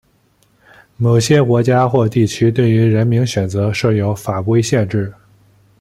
[0.97, 5.13] 某些国家或地区对于人名选择设有法规限制。